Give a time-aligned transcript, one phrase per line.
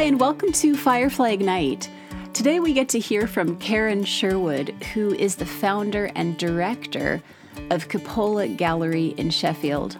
[0.00, 1.90] Hi, and welcome to Firefly Ignite.
[2.32, 7.22] Today we get to hear from Karen Sherwood, who is the founder and director
[7.68, 9.98] of Cupola Gallery in Sheffield.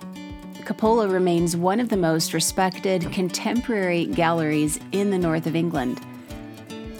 [0.65, 6.01] Cupola remains one of the most respected contemporary galleries in the north of England.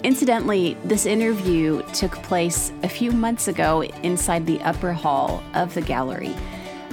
[0.05, 5.81] Incidentally, this interview took place a few months ago inside the upper hall of the
[5.81, 6.37] gallery,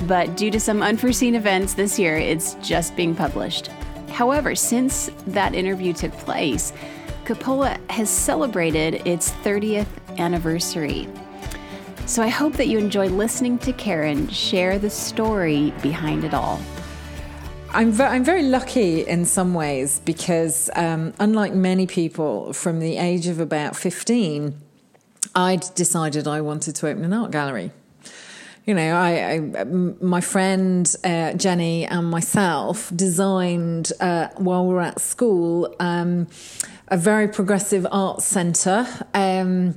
[0.04, 3.70] but due to some unforeseen events this year, it's just being published.
[4.18, 6.74] However, since that interview took place,
[7.26, 9.86] Cupola has celebrated its 30th
[10.18, 11.08] anniversary.
[12.08, 16.60] So I hope that you enjoy listening to Karen share the story behind it all.
[17.70, 22.98] I'm, ve- I'm very lucky in some ways because, um, unlike many people from the
[22.98, 24.60] age of about 15,
[25.36, 27.72] I'd decided I wanted to open an art gallery
[28.68, 34.82] you know, I, I my friend uh, Jenny and myself designed uh, while we were
[34.82, 36.28] at school um,
[36.90, 38.86] a very progressive art centre.
[39.14, 39.76] Um,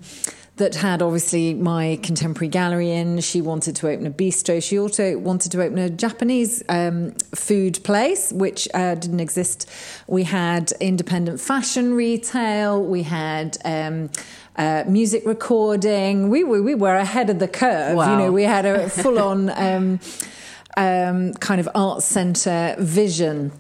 [0.61, 3.21] that had obviously my contemporary gallery in.
[3.21, 4.63] She wanted to open a bistro.
[4.63, 9.69] She also wanted to open a Japanese um, food place, which uh, didn't exist.
[10.07, 12.85] We had independent fashion retail.
[12.85, 14.11] We had um,
[14.57, 16.29] uh, music recording.
[16.29, 17.97] We were we were ahead of the curve.
[17.97, 18.13] Wow.
[18.13, 19.99] You know, we had a full on um,
[20.77, 23.53] um, kind of art center vision.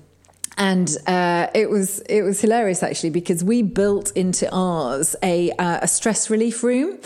[0.60, 5.78] And uh, it was it was hilarious actually because we built into ours a uh,
[5.80, 6.98] a stress relief room,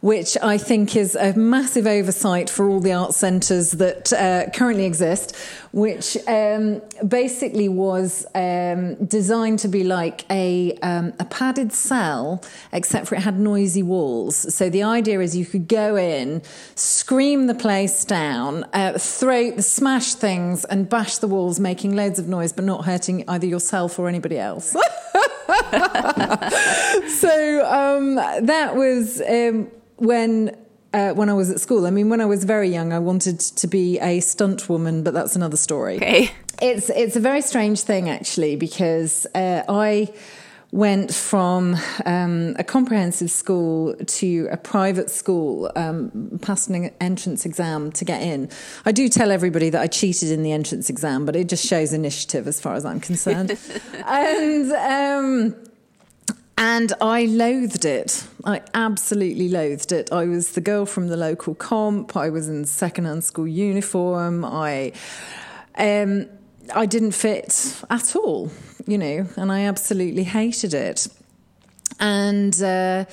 [0.00, 4.84] which I think is a massive oversight for all the art centres that uh, currently
[4.84, 5.34] exist,
[5.72, 13.06] which um, basically was um, designed to be like a, um, a padded cell, except
[13.06, 14.54] for it had noisy walls.
[14.54, 16.42] So the idea is you could go in,
[16.74, 22.26] scream the place down, uh, throw, smash things, and bash the walls, making loads of
[22.26, 24.70] noise, but not hurting either yourself or anybody else.
[27.10, 30.56] so um, that was um, when
[30.92, 31.86] uh, when I was at school.
[31.86, 35.14] I mean, when I was very young, I wanted to be a stunt woman, but
[35.14, 35.96] that's another story.
[35.96, 36.30] Okay,
[36.60, 40.12] it's it's a very strange thing actually because uh, I
[40.72, 47.90] went from um, a comprehensive school to a private school, um, passed an entrance exam
[47.90, 48.48] to get in.
[48.84, 51.92] I do tell everybody that I cheated in the entrance exam, but it just shows
[51.92, 53.58] initiative as far as I'm concerned.
[54.06, 55.56] and um,
[56.60, 58.22] and I loathed it.
[58.44, 60.12] I absolutely loathed it.
[60.12, 62.18] I was the girl from the local comp.
[62.18, 64.44] I was in second-hand school uniform.
[64.44, 64.92] I,
[65.78, 66.26] um,
[66.74, 68.50] I didn't fit at all,
[68.86, 71.08] you know, and I absolutely hated it.
[71.98, 73.06] And uh,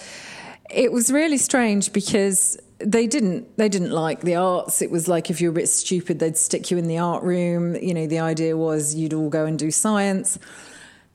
[0.70, 5.32] it was really strange because they didn't they didn't like the arts it was like
[5.32, 8.06] if you were a bit stupid they'd stick you in the art room you know
[8.06, 10.38] the idea was you'd all go and do science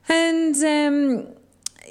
[0.09, 1.33] and um,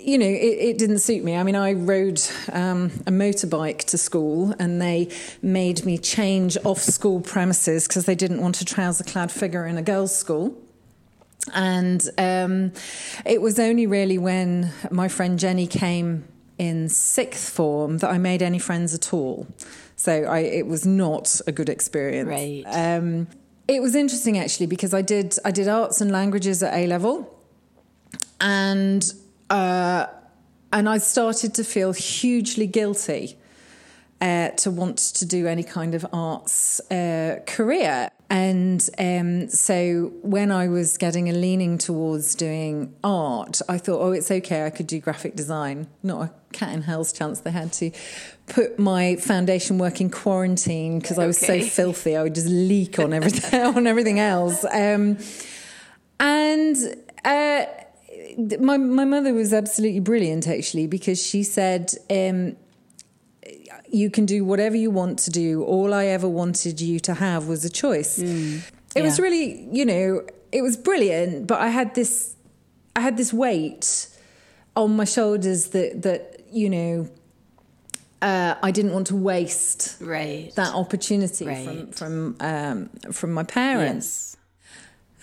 [0.02, 1.36] you know, it, it, didn't suit me.
[1.36, 2.20] I mean, I rode
[2.52, 5.08] um, a motorbike to school and they
[5.42, 9.78] made me change off school premises because they didn't want a trouser clad figure in
[9.78, 10.56] a girls' school.
[11.54, 12.72] And um,
[13.24, 16.24] it was only really when my friend Jenny came
[16.58, 19.46] in sixth form that I made any friends at all.
[19.96, 22.28] So I, it was not a good experience.
[22.28, 22.64] Right.
[22.66, 23.28] Um,
[23.68, 27.32] it was interesting actually because I did I did arts and languages at A level,
[28.40, 29.12] and
[29.52, 30.06] uh,
[30.72, 33.36] and I started to feel hugely guilty
[34.22, 38.08] uh, to want to do any kind of arts uh, career.
[38.30, 44.12] And um, so when I was getting a leaning towards doing art, I thought, oh,
[44.12, 45.86] it's okay, I could do graphic design.
[46.02, 47.90] Not a cat in hell's chance they had to
[48.46, 51.60] put my foundation work in quarantine because I was okay.
[51.60, 52.16] so filthy.
[52.16, 54.64] I would just leak on everything on everything else.
[54.64, 55.18] Um,
[56.18, 56.76] and
[57.24, 57.66] uh,
[58.60, 62.56] my my mother was absolutely brilliant actually because she said um,
[63.88, 67.48] you can do whatever you want to do all i ever wanted you to have
[67.48, 68.58] was a choice mm.
[68.58, 68.64] it
[68.96, 69.02] yeah.
[69.02, 72.34] was really you know it was brilliant but i had this
[72.96, 74.08] i had this weight
[74.76, 77.08] on my shoulders that that you know
[78.22, 80.54] uh, I didn't want to waste right.
[80.54, 81.66] that opportunity right.
[81.66, 84.06] from from um, from my parents.
[84.06, 84.31] Yes.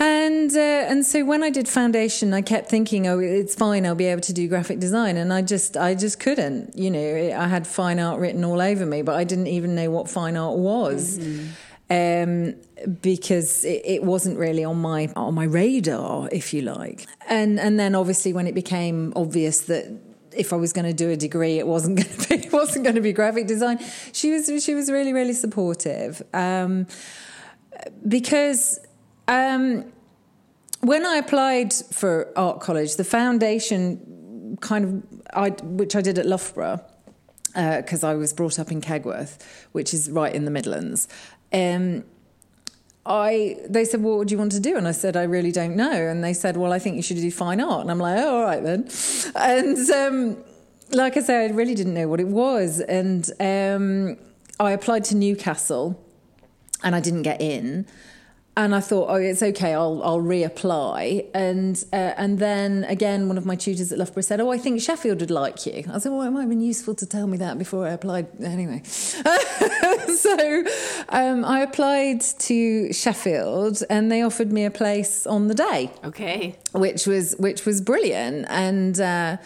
[0.01, 3.85] And uh, and so when I did foundation, I kept thinking, oh, it's fine.
[3.85, 6.77] I'll be able to do graphic design, and I just I just couldn't.
[6.77, 9.91] You know, I had fine art written all over me, but I didn't even know
[9.91, 11.19] what fine art was.
[11.19, 11.47] Mm-hmm.
[11.91, 12.53] Um,
[13.01, 17.07] because it, it, wasn't really on my on my radar, if you like.
[17.27, 19.99] And and then obviously when it became obvious that
[20.31, 22.83] if I was going to do a degree, it wasn't going to be it wasn't
[22.83, 23.79] going to be graphic design.
[24.13, 26.85] She was she was really really supportive um,
[28.07, 28.79] because
[29.29, 29.85] um,
[30.81, 36.25] when I applied for art college, the foundation kind of, I, which I did at
[36.25, 36.83] Loughborough,
[37.53, 39.37] because uh, I was brought up in Kegworth,
[39.71, 41.07] which is right in the Midlands.
[41.53, 42.03] Um,
[43.05, 45.51] I they said, well, "What do you want to do?" And I said, "I really
[45.51, 47.99] don't know." And they said, "Well, I think you should do fine art." And I'm
[47.99, 48.87] like, oh, "All right then."
[49.35, 50.43] And um,
[50.91, 54.17] like I said, I really didn't know what it was, and um,
[54.59, 56.03] I applied to Newcastle,
[56.83, 57.87] and I didn't get in
[58.59, 61.27] and I thought, oh, it's okay, I'll I'll reapply.
[61.33, 64.81] And uh, and then again, one of my tutors at Loughborough said, oh, I think
[64.81, 65.85] Sheffield would like you.
[65.89, 68.27] I said, well, it might have been useful to tell me that before I applied.
[68.43, 70.63] Anyway, so
[71.07, 75.91] um, I applied to Sheffield, and they offered me a place on the day.
[76.03, 78.99] Okay, which was which was brilliant, and.
[78.99, 79.37] Uh,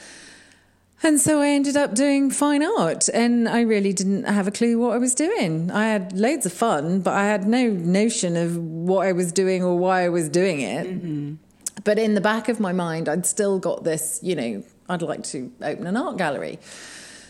[1.04, 4.80] and so I ended up doing fine art, and I really didn't have a clue
[4.80, 5.70] what I was doing.
[5.70, 9.64] I had loads of fun, but I had no notion of what I was doing
[9.64, 10.88] or why I was doing it.
[10.88, 11.36] Mm-hmm.
[11.84, 15.24] But in the back of my mind, I'd still got this, you know, I'd like
[15.26, 16.60] to open an art gallery.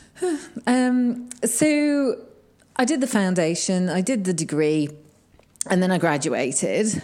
[0.67, 2.19] um, so
[2.75, 4.89] I did the foundation, I did the degree,
[5.69, 7.01] and then I graduated.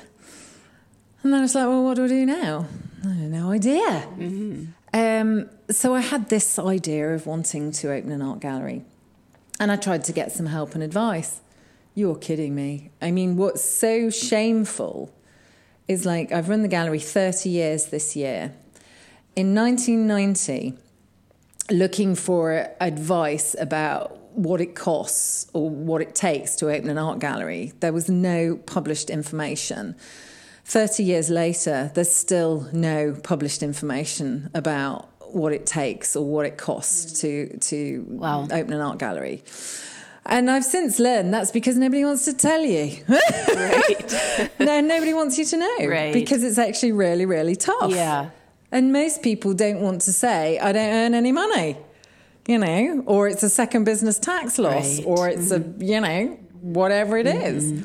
[1.24, 2.68] And then I was like, well, what do I do now?
[3.04, 4.08] I have no idea.
[4.18, 4.66] Mm-hmm.
[4.94, 8.84] Um, so I had this idea of wanting to open an art gallery,
[9.60, 11.42] and I tried to get some help and advice.
[11.94, 12.92] You're kidding me.
[13.02, 15.14] I mean, what's so shameful
[15.88, 18.54] is like I've run the gallery 30 years this year.
[19.36, 20.78] In 1990,
[21.72, 27.20] looking for advice about what it costs or what it takes to open an art
[27.20, 29.96] gallery, there was no published information.
[30.70, 36.60] 30 years later, there's still no published information about what it takes or what it
[36.60, 38.44] costs to, to wow.
[38.44, 39.44] open an art gallery.
[40.28, 43.04] And I've since learned that's because nobody wants to tell you.
[43.10, 44.50] right.
[44.60, 45.88] no, nobody wants you to know.
[45.88, 46.14] Right.
[46.14, 47.90] Because it's actually really, really tough.
[47.92, 48.30] Yeah.
[48.72, 51.78] And most people don't want to say, I don't earn any money,
[52.48, 55.08] you know, or it's a second business tax loss, right.
[55.08, 55.82] or it's mm-hmm.
[55.82, 57.42] a, you know, whatever it mm-hmm.
[57.42, 57.84] is.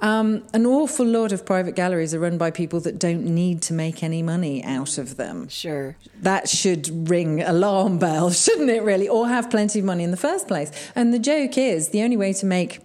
[0.00, 3.72] Um, an awful lot of private galleries are run by people that don't need to
[3.72, 5.48] make any money out of them.
[5.48, 5.96] Sure.
[6.20, 9.08] That should ring alarm bells, shouldn't it, really?
[9.08, 10.70] Or have plenty of money in the first place.
[10.94, 12.80] And the joke is the only way to make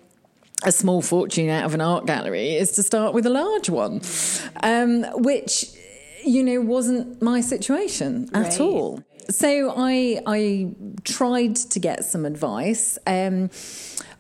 [0.64, 4.02] a small fortune out of an art gallery is to start with a large one,
[4.64, 5.66] um, which,
[6.24, 9.04] you know, wasn't my situation at all.
[9.30, 10.74] So I I
[11.04, 12.98] tried to get some advice.
[13.08, 13.50] Um,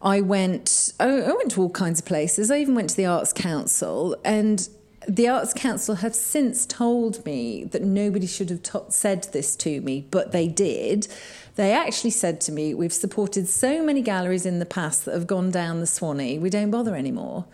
[0.03, 2.51] I went, I went to all kinds of places.
[2.51, 4.67] I even went to the Arts Council, and
[5.07, 9.79] the Arts Council have since told me that nobody should have t- said this to
[9.81, 11.07] me, but they did.
[11.55, 15.27] They actually said to me, We've supported so many galleries in the past that have
[15.27, 17.45] gone down the Swanee, we don't bother anymore.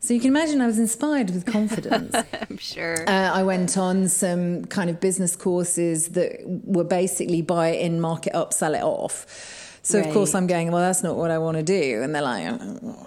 [0.00, 2.12] So you can imagine I was inspired with confidence.
[2.50, 3.08] I'm sure.
[3.08, 8.00] Uh, I went on some kind of business courses that were basically buy it in,
[8.00, 9.61] mark it up, sell it off.
[9.82, 10.06] So right.
[10.06, 12.02] of course I'm going, well, that's not what I want to do.
[12.02, 13.06] And they're like, oh,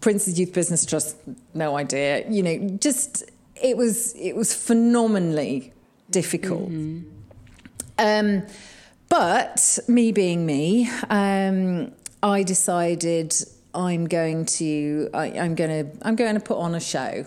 [0.00, 1.16] Prince's Youth Business Trust,
[1.54, 2.28] no idea.
[2.28, 3.24] You know, just
[3.60, 5.72] it was it was phenomenally
[6.10, 6.70] difficult.
[6.70, 7.08] Mm-hmm.
[7.98, 8.46] Um,
[9.08, 11.92] but me being me, um,
[12.22, 13.34] I decided
[13.74, 17.26] I'm going to I, I'm going to I'm going to put on a show.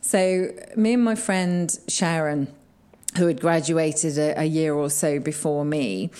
[0.00, 2.52] So me and my friend Sharon,
[3.16, 6.10] who had graduated a, a year or so before me.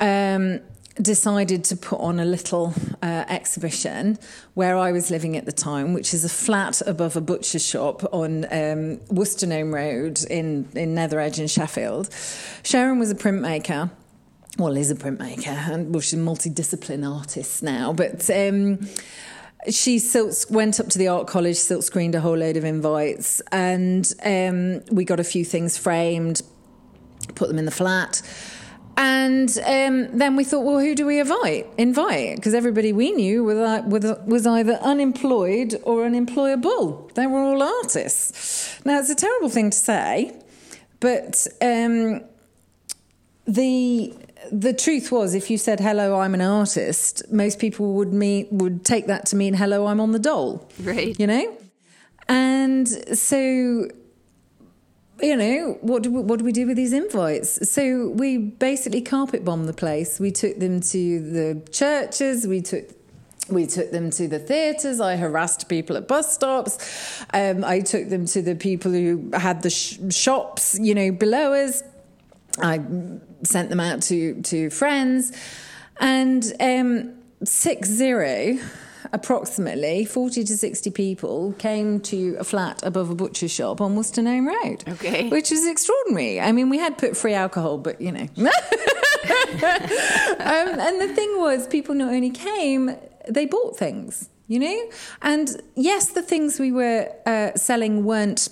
[0.00, 0.60] Um,
[1.00, 2.72] decided to put on a little
[3.02, 4.18] uh, exhibition
[4.54, 8.02] where I was living at the time, which is a flat above a butcher shop
[8.12, 12.08] on um, Wostenholm Road in, in Nether Edge in Sheffield.
[12.62, 13.90] Sharon was a printmaker.
[14.58, 17.92] Well, is a printmaker, and well, she's a multidiscipline artist now.
[17.92, 18.88] But um,
[19.68, 23.42] she silk, went up to the art college, silk screened a whole load of invites,
[23.52, 26.40] and um, we got a few things framed,
[27.34, 28.22] put them in the flat.
[28.98, 31.66] And um, then we thought, well, who do we invite?
[31.76, 37.10] Invite because everybody we knew was, was either unemployed or unemployable.
[37.14, 38.80] They were all artists.
[38.86, 40.34] Now it's a terrible thing to say,
[41.00, 42.22] but um,
[43.46, 44.14] the
[44.52, 48.84] the truth was, if you said hello, I'm an artist, most people would mean would
[48.84, 50.68] take that to mean hello, I'm on the dole.
[50.80, 51.18] Right.
[51.18, 51.58] You know,
[52.28, 52.88] and
[53.18, 53.88] so
[55.20, 57.70] you know, what do we, what do we do with these invites?
[57.70, 60.20] So we basically carpet bombed the place.
[60.20, 62.46] We took them to the churches.
[62.46, 62.90] We took
[63.48, 65.00] we took them to the theatres.
[65.00, 67.24] I harassed people at bus stops.
[67.32, 71.52] Um, I took them to the people who had the sh- shops, you know, below
[71.52, 71.82] us.
[72.60, 72.80] I
[73.44, 75.32] sent them out to to friends,
[76.00, 78.58] and um, six zero
[79.12, 84.22] approximately 40 to 60 people came to a flat above a butcher shop on Worcester
[84.22, 84.84] Road.
[84.88, 85.28] Okay.
[85.28, 86.40] Which is extraordinary.
[86.40, 88.20] I mean, we had put free alcohol, but you know.
[88.36, 88.48] um,
[90.40, 92.96] and the thing was, people not only came,
[93.28, 94.90] they bought things, you know?
[95.22, 98.48] And yes, the things we were uh, selling weren't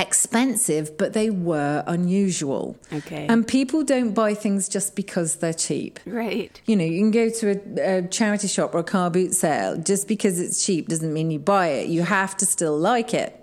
[0.00, 2.76] expensive, but they were unusual.
[2.92, 3.26] Okay.
[3.28, 5.98] And people don't buy things just because they're cheap.
[6.06, 6.60] Right.
[6.66, 9.76] You know, you can go to a, a, charity shop or a car boot sale.
[9.76, 11.88] Just because it's cheap doesn't mean you buy it.
[11.88, 13.34] You have to still like it.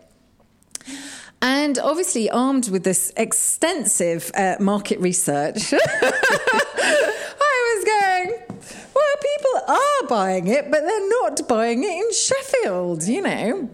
[1.42, 5.80] And obviously, armed with this extensive uh, market research, I
[7.76, 8.60] was going,
[8.96, 13.70] well, people are buying it, but they're not buying it in Sheffield, you know.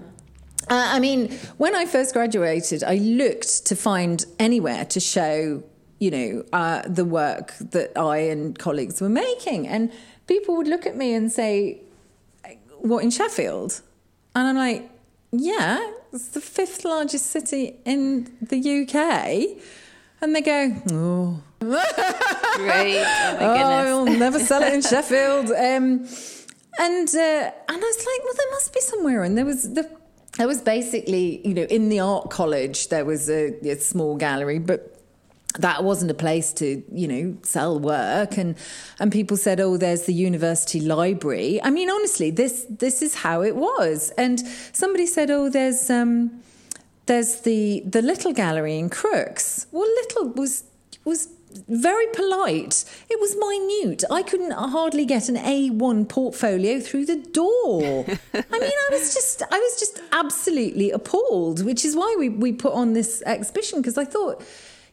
[0.71, 5.61] Uh, I mean, when I first graduated, I looked to find anywhere to show,
[5.99, 9.67] you know, uh, the work that I and colleagues were making.
[9.67, 9.91] And
[10.27, 11.81] people would look at me and say,
[12.79, 13.81] What, in Sheffield?
[14.33, 14.89] And I'm like,
[15.33, 19.61] Yeah, it's the fifth largest city in the UK.
[20.21, 21.43] And they go, Oh.
[21.59, 23.03] Great.
[23.03, 24.05] Oh, my oh.
[24.05, 25.51] I'll never sell it in Sheffield.
[25.51, 26.07] Um,
[26.79, 29.23] and uh, and I was like, well, there must be somewhere.
[29.23, 30.00] And there was the
[30.37, 34.59] there was basically, you know, in the art college there was a, a small gallery,
[34.59, 34.91] but
[35.59, 38.37] that wasn't a place to you know sell work.
[38.37, 38.55] And
[38.99, 41.61] and people said oh there's the university library.
[41.61, 44.11] I mean honestly this this is how it was.
[44.17, 44.39] And
[44.71, 46.41] somebody said oh there's um
[47.07, 49.65] there's the the little gallery in Crookes.
[49.71, 50.63] Well little was
[51.03, 51.27] was
[51.67, 52.85] very polite.
[53.09, 54.03] It was minute.
[54.11, 58.05] I couldn't hardly get an A1 portfolio through the door.
[58.05, 62.51] I mean, I was just I was just absolutely appalled, which is why we, we
[62.53, 64.41] put on this exhibition because I thought,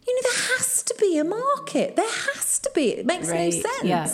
[0.07, 1.97] you know, there has to be a market.
[1.97, 2.91] There has to be.
[2.93, 3.85] It makes Right, no sense.
[3.85, 4.09] yeah.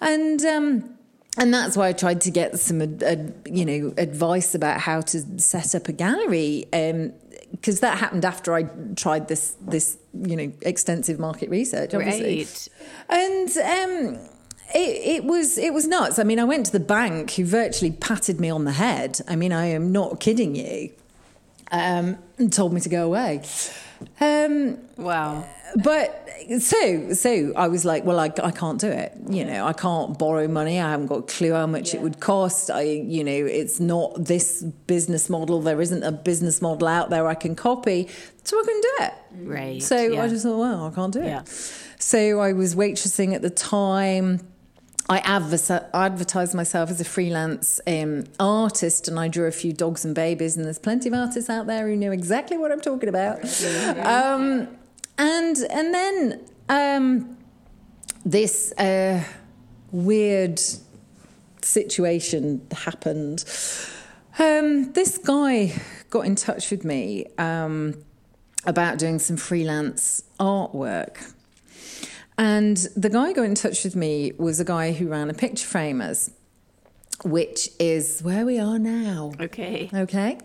[0.00, 0.94] And um
[1.38, 3.16] and that's why I tried to get some, uh,
[3.46, 6.66] you know, advice about how to set up a gallery,
[7.52, 8.64] because that happened after I
[8.96, 12.38] tried this, this, you know, extensive market research, obviously.
[12.38, 12.68] Right.
[13.08, 14.28] And um,
[14.74, 16.18] it, it was it was nuts.
[16.18, 19.20] I mean, I went to the bank, who virtually patted me on the head.
[19.28, 20.90] I mean, I am not kidding you,
[21.70, 23.42] um, and told me to go away.
[24.20, 25.44] Um, Wow.
[25.82, 26.28] but
[26.60, 29.12] so so I was like, well, I, I can't do it.
[29.28, 30.78] You know, I can't borrow money.
[30.80, 32.70] I haven't got a clue how much it would cost.
[32.70, 35.60] I, you know, it's not this business model.
[35.60, 38.08] There isn't a business model out there I can copy,
[38.44, 39.12] so I couldn't do it.
[39.48, 39.82] Right.
[39.82, 40.22] So yeah.
[40.22, 41.48] I just thought, well, I can't do it.
[41.98, 44.40] So I was waitressing at the time.
[45.08, 50.04] I adver- advertised myself as a freelance um, artist and I drew a few dogs
[50.04, 53.08] and babies, and there's plenty of artists out there who know exactly what I'm talking
[53.08, 53.40] about.
[54.06, 54.68] Um,
[55.18, 57.36] and, and then um,
[58.24, 59.22] this uh,
[59.90, 60.60] weird
[61.62, 63.44] situation happened.
[64.38, 65.74] Um, this guy
[66.10, 67.94] got in touch with me um,
[68.64, 71.34] about doing some freelance artwork.
[72.38, 75.66] And the guy got in touch with me was a guy who ran a picture
[75.66, 76.30] framers,
[77.24, 79.32] which is where we are now.
[79.40, 79.90] Okay.
[79.92, 80.38] Okay.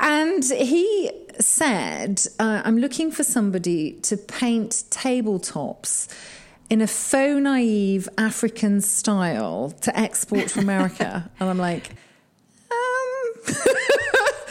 [0.00, 1.10] And he
[1.40, 6.08] said, uh, I'm looking for somebody to paint tabletops
[6.70, 11.30] in a faux naive African style to export to America.
[11.40, 11.90] and I'm like,
[12.70, 13.54] um,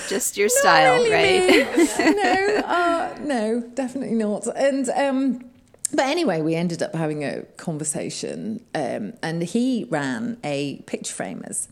[0.09, 1.77] Just your style, not right?
[2.00, 4.45] no, uh, no, definitely not.
[4.55, 5.45] And um,
[5.93, 11.67] but anyway, we ended up having a conversation, um, and he ran a picture framers.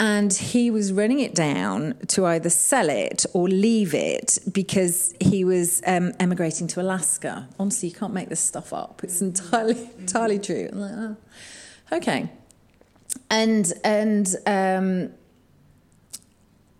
[0.00, 5.44] And he was running it down to either sell it or leave it because he
[5.44, 7.48] was um, emigrating to Alaska.
[7.56, 9.04] Honestly, you can't make this stuff up.
[9.04, 10.68] It's entirely, entirely true.
[10.72, 11.16] Like, oh,
[11.92, 12.28] okay.
[13.30, 15.12] And and um,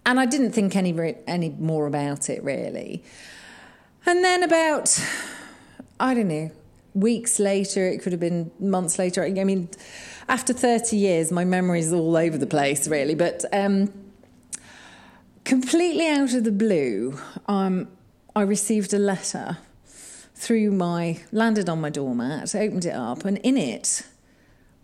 [0.05, 3.05] and I didn't think any any more about it really.
[4.05, 4.99] And then about
[6.03, 6.51] I don't know
[6.95, 9.25] weeks later, it could have been months later.
[9.25, 9.69] I mean,
[10.29, 13.15] after thirty years, my memory is all over the place really.
[13.15, 13.93] But um,
[15.45, 17.89] completely out of the blue, um,
[18.37, 19.59] I received a letter
[20.35, 24.07] through my landed on my doormat, opened it up, and in it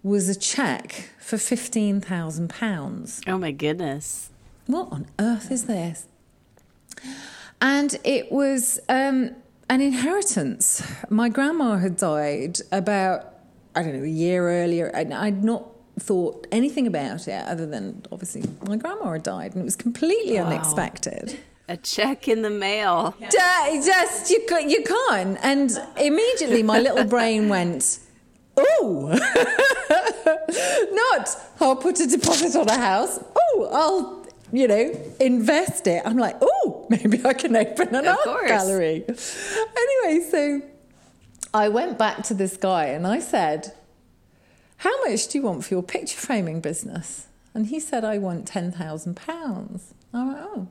[0.02, 4.30] was a cheque for fifteen thousand pounds Oh my goodness.
[4.66, 6.06] what on earth is this?
[7.60, 9.34] And it was um,
[9.68, 10.82] an inheritance.
[11.10, 13.34] My grandma had died about,
[13.74, 15.66] I don't know, a year earlier, and I'd not
[15.98, 20.38] thought anything about it other than obviously my grandma had died, and it was completely
[20.38, 21.38] unexpected.
[21.68, 23.14] A check in the mail.
[23.20, 25.38] Ju- Just you, you can't.
[25.42, 25.70] And
[26.00, 27.98] immediately my little brain went,
[28.56, 29.08] oh,
[30.92, 31.28] not
[31.60, 33.18] I'll put a deposit on a house.
[33.36, 34.18] Oh, I'll
[34.50, 36.00] you know, invest it.
[36.06, 38.48] I'm like, oh, maybe I can open an Of art course.
[38.48, 39.04] gallery.
[39.06, 40.62] Anyway, so
[41.54, 43.72] I went back to this guy and I said,
[44.78, 47.26] How much do you want for your picture framing business?
[47.54, 49.80] And he said, I want £10,000.
[50.14, 50.68] I went, Oh.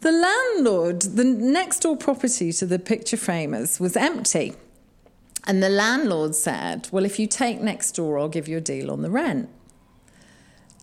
[0.00, 4.54] The landlord, the next door property to the picture framers was empty.
[5.46, 8.90] And the landlord said, Well, if you take next door, I'll give you a deal
[8.90, 9.48] on the rent.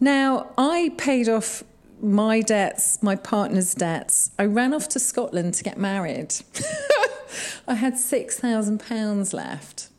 [0.01, 1.63] Now, I paid off
[2.01, 4.31] my debts, my partner's debts.
[4.39, 6.35] I ran off to Scotland to get married.
[7.67, 9.89] I had £6,000 left.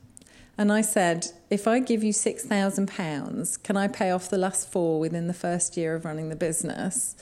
[0.59, 5.01] And I said, if I give you £6,000, can I pay off the last four
[5.01, 7.17] within the first year of running the business?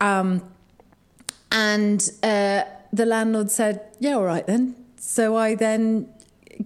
[0.00, 0.42] Um,
[1.52, 2.62] and uh,
[2.92, 4.74] the landlord said, yeah, all right then.
[4.96, 6.08] So I then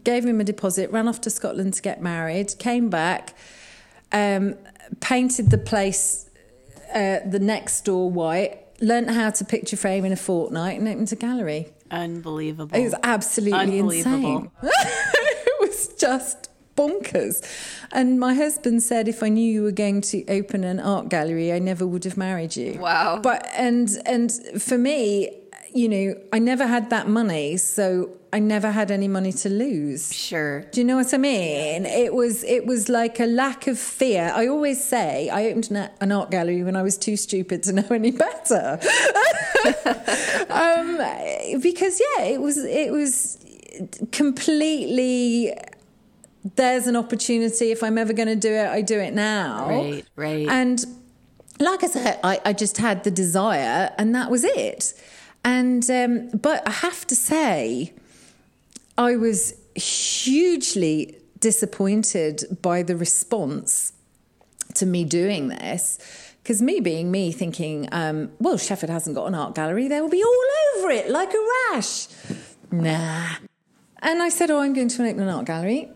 [0.05, 3.35] gave him a deposit, ran off to Scotland to get married, came back,
[4.13, 4.55] um,
[5.01, 6.30] painted the place,
[6.95, 11.13] uh, the next door white, learnt how to picture frame in a fortnight, and opened
[11.13, 11.73] a gallery.
[11.91, 12.77] Unbelievable.
[12.77, 14.17] It was absolutely Unbelievable.
[14.17, 14.51] insane.
[14.63, 17.45] it was just bonkers.
[17.93, 21.53] And my husband said if I knew you were going to open an art gallery,
[21.53, 22.79] I never would have married you.
[22.79, 23.21] Wow.
[23.21, 25.40] But and and for me,
[25.73, 30.13] you know, I never had that money, so I never had any money to lose.
[30.15, 30.63] Sure.
[30.63, 31.87] Do you know what I mean?
[31.87, 34.33] It was it was like a lack of fear.
[34.35, 37.87] I always say I opened an, art gallery when I was too stupid to know
[37.91, 38.79] any better.
[40.51, 40.97] um,
[41.61, 43.39] because yeah, it was it was
[44.13, 45.53] completely.
[46.57, 47.71] There's an opportunity.
[47.71, 49.69] If I'm ever going to do it, I do it now.
[49.69, 50.49] Right, right.
[50.49, 50.83] And
[51.59, 54.95] like I said, I, I just had the desire, and that was it.
[55.45, 57.93] And um, but I have to say,
[58.99, 63.93] I was hugely disappointed by the response
[64.75, 65.99] to me doing this.
[66.43, 70.09] Because me being me, thinking, um, well, Sheffield hasn't got an art gallery, they will
[70.09, 70.45] be all
[70.79, 72.09] over it like a rash.
[72.71, 73.37] Nah.
[74.03, 75.91] And I said, oh, I'm going to an art gallery.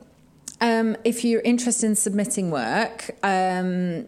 [0.61, 4.07] Um, if you're interested in submitting work, um,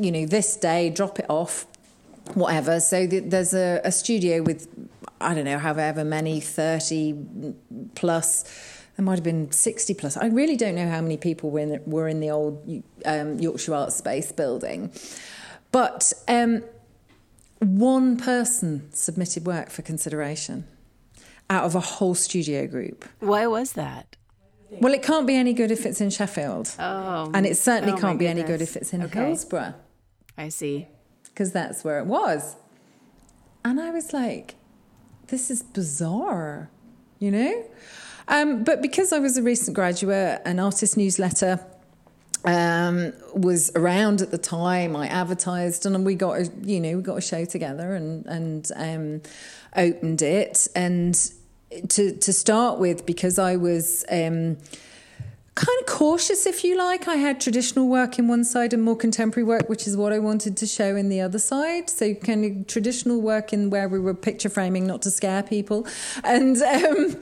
[0.00, 1.66] you know, this day, drop it off,
[2.34, 2.80] whatever.
[2.80, 4.68] So th- there's a, a studio with,
[5.20, 7.54] I don't know, however many, 30
[7.94, 8.44] plus.
[8.96, 10.16] There might have been 60 plus.
[10.16, 13.38] I really don't know how many people were in the, were in the old um,
[13.38, 14.90] Yorkshire Art Space building.
[15.70, 16.64] But um,
[17.58, 20.66] one person submitted work for consideration
[21.50, 23.04] out of a whole studio group.
[23.20, 24.16] Why was that?
[24.70, 26.74] Well, it can't be any good if it's in Sheffield.
[26.78, 27.30] Oh.
[27.32, 29.26] And it certainly oh can't be any good if it's in Okay.
[29.26, 29.74] Hillsborough,
[30.36, 30.88] I see.
[31.36, 32.56] Because that's where it was.
[33.62, 34.54] And I was like,
[35.26, 36.70] this is bizarre,
[37.18, 37.64] you know?
[38.26, 41.60] Um, but because I was a recent graduate, an artist newsletter
[42.46, 44.96] um, was around at the time.
[44.96, 48.70] I advertised, and we got a you know we got a show together and and
[48.74, 49.22] um,
[49.76, 50.68] opened it.
[50.74, 51.14] And
[51.88, 54.04] to to start with, because I was.
[54.10, 54.56] Um,
[55.56, 57.08] kind of cautious, if you like.
[57.08, 60.18] I had traditional work in one side and more contemporary work, which is what I
[60.18, 61.88] wanted to show in the other side.
[61.90, 65.86] So, kind of traditional work in where we were picture framing, not to scare people,
[66.22, 67.16] and um,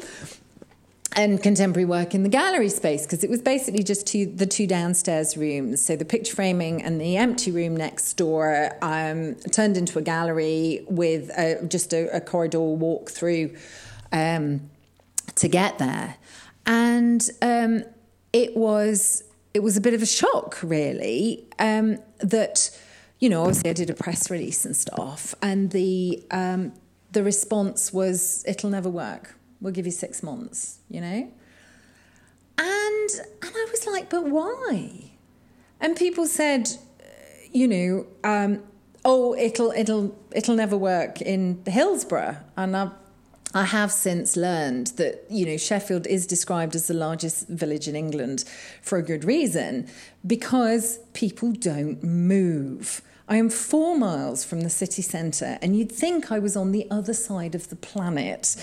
[1.16, 4.66] and contemporary work in the gallery space because it was basically just two, the two
[4.66, 5.80] downstairs rooms.
[5.84, 10.84] So the picture framing and the empty room next door um, turned into a gallery
[10.88, 13.54] with a, just a, a corridor walk through
[14.10, 14.68] um,
[15.36, 16.16] to get there,
[16.66, 17.84] and um,
[18.34, 19.22] it was
[19.54, 22.76] it was a bit of a shock, really, um, that
[23.20, 26.74] you know obviously I did a press release and stuff, and the um,
[27.12, 29.36] the response was it'll never work.
[29.60, 31.32] We'll give you six months, you know.
[32.58, 33.10] And
[33.42, 35.12] and I was like, but why?
[35.80, 36.70] And people said,
[37.52, 38.64] you know, um,
[39.04, 42.90] oh, it'll it'll it'll never work in Hillsborough, and I've.
[43.54, 47.94] I have since learned that you know Sheffield is described as the largest village in
[47.94, 48.44] England
[48.82, 49.88] for a good reason
[50.26, 53.00] because people don't move.
[53.28, 56.86] I am four miles from the city centre, and you'd think I was on the
[56.90, 58.56] other side of the planet.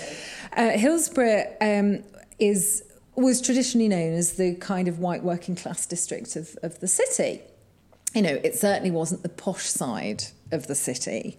[0.56, 2.04] Uh, Hillsborough um,
[2.38, 2.84] is
[3.16, 7.40] was traditionally known as the kind of white working class district of, of the city.
[8.14, 11.38] You know, it certainly wasn't the posh side of the city.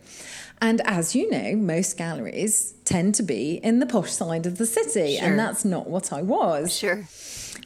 [0.62, 4.65] And as you know, most galleries tend to be in the posh side of the
[4.65, 5.28] city, Sure.
[5.28, 6.73] and that's not what I was.
[6.76, 7.06] Sure.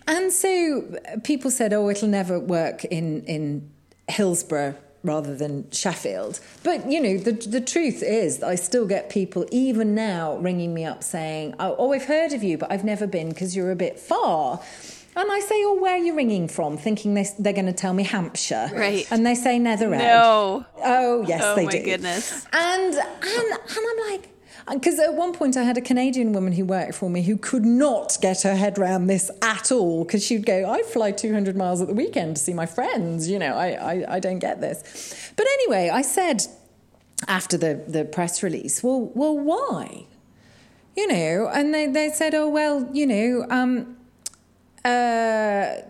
[0.07, 3.69] And so uh, people said, oh, it'll never work in, in
[4.07, 6.39] Hillsborough rather than Sheffield.
[6.63, 10.85] But, you know, the, the truth is I still get people, even now, ringing me
[10.85, 13.75] up saying, oh, oh I've heard of you, but I've never been because you're a
[13.75, 14.61] bit far.
[15.17, 16.77] And I say, oh, where are you ringing from?
[16.77, 18.69] Thinking they, they're going to tell me Hampshire.
[18.71, 19.07] Right.
[19.11, 20.01] And they say Nether Edge.
[20.01, 20.63] No.
[20.83, 21.77] Oh, yes, Oh they do.
[21.77, 22.45] Oh my goodness.
[22.53, 24.29] And, and, and I'm like,
[24.71, 27.65] because at one point I had a Canadian woman who worked for me who could
[27.65, 31.81] not get her head around this at all because she'd go, I fly 200 miles
[31.81, 33.27] at the weekend to see my friends.
[33.27, 35.31] You know, I, I, I don't get this.
[35.35, 36.43] But anyway, I said
[37.27, 40.05] after the, the press release, well, well, why?
[40.95, 43.96] You know, and they, they said, oh, well, you know, um,
[44.85, 45.81] uh,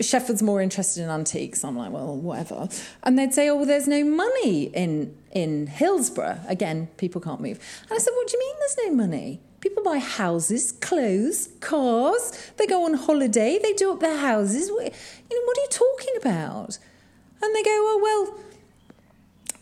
[0.00, 1.64] Sheffield's more interested in antiques.
[1.64, 2.68] I'm like, well, whatever.
[3.02, 6.40] And they'd say, oh, well, there's no money in in Hillsborough.
[6.48, 7.58] Again, people can't move.
[7.82, 9.40] And I said, what do you mean there's no money?
[9.60, 12.52] People buy houses, clothes, cars.
[12.56, 13.58] They go on holiday.
[13.62, 14.70] They do up their houses.
[14.70, 16.78] What, you know, what are you talking about?
[17.42, 18.43] And they go, oh, well,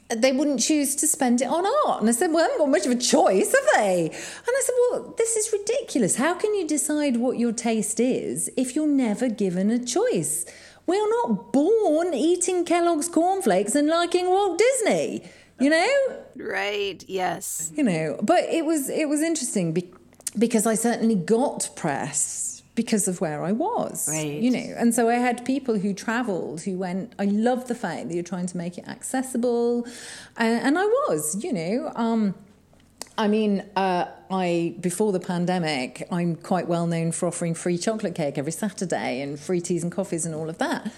[0.09, 2.01] they wouldn't choose to spend it on art.
[2.01, 4.11] And I said, well, I haven't got much of a choice, have they?
[4.11, 6.17] And I said, well, this is ridiculous.
[6.17, 10.45] How can you decide what your taste is if you're never given a choice?
[10.87, 15.23] We are not born eating Kellogg's cornflakes and liking Walt Disney,
[15.61, 15.89] you know?
[16.37, 17.03] Right.
[17.07, 17.73] Yes.
[17.75, 19.95] You know, but it was it was interesting be-
[20.37, 24.09] because I certainly got press because of where I was.
[24.09, 24.41] Right.
[24.41, 28.09] You know, and so I had people who travelled who went, I love the fact
[28.09, 29.87] that you're trying to make it accessible.
[30.37, 31.93] And, and I was, you know.
[31.95, 32.35] Um,
[33.19, 38.15] I mean, uh, I before the pandemic, I'm quite well known for offering free chocolate
[38.15, 40.91] cake every Saturday and free teas and coffees and all of that.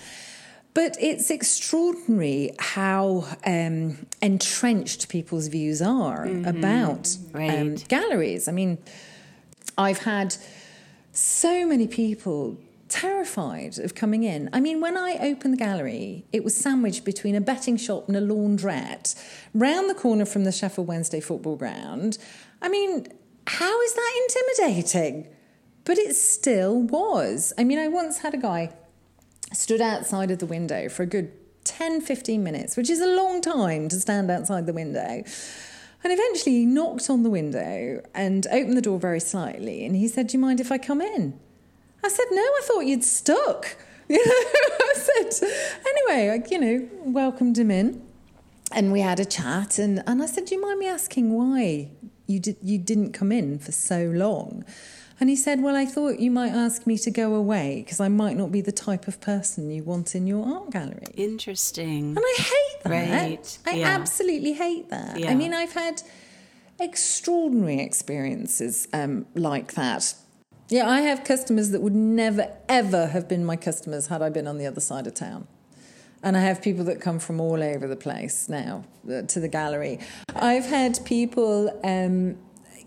[0.74, 8.48] But it's extraordinary how um, entrenched people's views are about um, galleries.
[8.48, 8.78] I mean,
[9.78, 10.36] I've had
[11.14, 14.50] so many people terrified of coming in.
[14.52, 18.16] I mean, when I opened the gallery, it was sandwiched between a betting shop and
[18.16, 19.14] a laundrette,
[19.54, 22.18] round the corner from the Sheffield Wednesday football ground.
[22.60, 23.06] I mean,
[23.46, 25.28] how is that intimidating?
[25.84, 27.52] But it still was.
[27.58, 28.72] I mean, I once had a guy
[29.52, 31.32] stood outside of the window for a good
[31.64, 35.24] 10, 15 minutes, which is a long time to stand outside the window.
[36.04, 39.86] And eventually he knocked on the window and opened the door very slightly.
[39.86, 41.40] And he said, Do you mind if I come in?
[42.04, 43.76] I said, No, I thought you'd stuck.
[44.06, 45.48] You know, I said,
[45.88, 48.02] Anyway, I, you know, welcomed him in.
[48.70, 49.78] And we had a chat.
[49.78, 51.88] And, and I said, Do you mind me asking why
[52.26, 54.62] you, did, you didn't come in for so long?
[55.20, 58.08] And he said, Well, I thought you might ask me to go away because I
[58.08, 61.06] might not be the type of person you want in your art gallery.
[61.14, 62.16] Interesting.
[62.16, 62.90] And I hate that.
[62.90, 63.88] Right, I yeah.
[63.88, 65.18] absolutely hate that.
[65.18, 65.30] Yeah.
[65.30, 66.02] I mean, I've had
[66.80, 70.14] extraordinary experiences um, like that.
[70.68, 74.46] Yeah, I have customers that would never, ever have been my customers had I been
[74.46, 75.46] on the other side of town.
[76.22, 79.48] And I have people that come from all over the place now uh, to the
[79.48, 80.00] gallery.
[80.34, 82.38] I've had people um,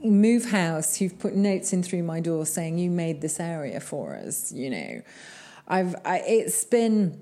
[0.04, 4.16] move house who've put notes in through my door saying, You made this area for
[4.16, 5.02] us, you know.
[5.68, 7.20] I've, I, it's been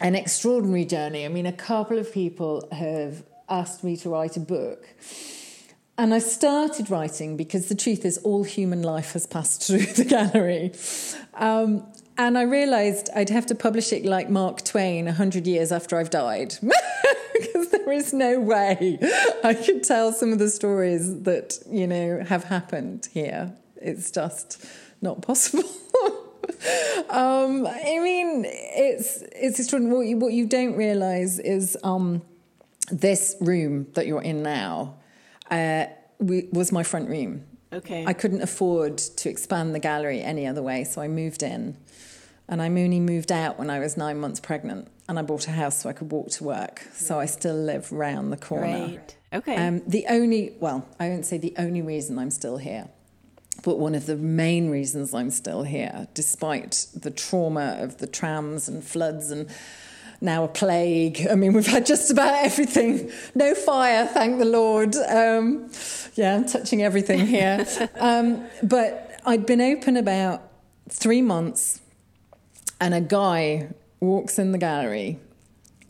[0.00, 1.24] an extraordinary journey.
[1.24, 4.86] I mean, a couple of people have asked me to write a book.
[5.98, 10.04] And I started writing because the truth is, all human life has passed through the
[10.04, 10.72] gallery.
[11.34, 11.86] Um,
[12.26, 16.10] and I realized I'd have to publish it like Mark Twain 100 years after I've
[16.10, 16.54] died.
[17.32, 18.98] because there is no way
[19.42, 23.52] I could tell some of the stories that, you know, have happened here.
[23.76, 24.64] It's just
[25.00, 25.64] not possible.
[27.10, 29.96] um, I mean, it's it's extraordinary.
[29.96, 32.22] What you, what you don't realize is um,
[32.90, 34.94] this room that you're in now
[35.50, 35.86] uh,
[36.18, 37.44] we, was my front room.
[37.72, 38.04] Okay.
[38.06, 41.76] I couldn't afford to expand the gallery any other way, so I moved in.
[42.52, 45.52] And I only moved out when I was nine months pregnant, and I bought a
[45.52, 46.86] house so I could walk to work.
[46.92, 48.66] So I still live round the corner.
[48.66, 49.16] Right.
[49.32, 49.56] Okay.
[49.56, 52.88] Um, the only, well, I won't say the only reason I'm still here,
[53.64, 58.68] but one of the main reasons I'm still here, despite the trauma of the trams
[58.68, 59.48] and floods and
[60.20, 61.26] now a plague.
[61.30, 63.10] I mean, we've had just about everything.
[63.34, 64.94] No fire, thank the Lord.
[64.94, 65.70] Um,
[66.16, 67.66] yeah, I'm touching everything here.
[67.98, 70.42] um, but I'd been open about
[70.90, 71.80] three months,
[72.82, 73.68] and a guy
[74.00, 75.20] walks in the gallery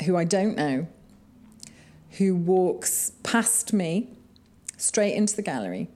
[0.04, 0.86] who I don't know,
[2.18, 4.10] who walks past me
[4.76, 5.88] straight into the gallery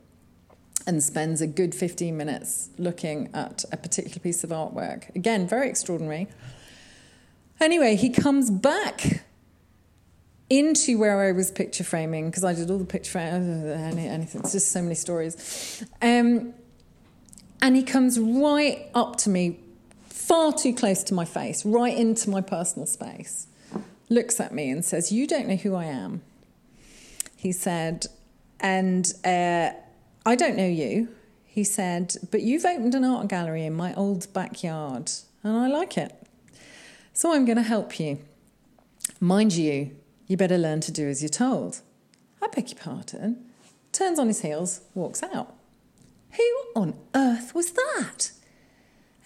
[0.87, 5.15] and spends a good 15 minutes looking at a particular piece of artwork.
[5.15, 6.29] Again, very extraordinary.
[7.61, 9.23] Anyway, he comes back
[10.49, 14.41] into where I was picture framing because I did all the picture framing, anything.
[14.41, 15.85] It's just so many stories.
[16.01, 16.55] Um,
[17.61, 19.61] and he comes right up to me,
[20.27, 23.47] far too close to my face, right into my personal space,
[24.09, 26.23] looks at me and says, You don't know who I am.
[27.37, 28.07] He said,
[28.59, 29.71] And uh,
[30.25, 31.09] I don't know you.
[31.45, 35.13] he said, But you've opened an art gallery in my old backyard,
[35.45, 36.13] and I like it.
[37.13, 38.19] So I'm going to help you.
[39.21, 39.93] Mind you,
[40.27, 41.81] you better learn to do as you're told.
[42.43, 43.45] I beg your pardon.
[43.93, 45.55] Turns on his heels, walks out.
[46.33, 46.43] Who
[46.75, 48.33] on earth was that?